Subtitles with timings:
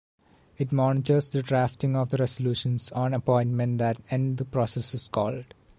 [0.57, 5.53] It monitors the drafting of the resolutions on appointment that end the processes called.